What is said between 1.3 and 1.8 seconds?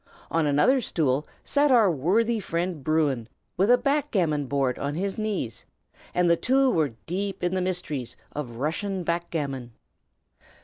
sat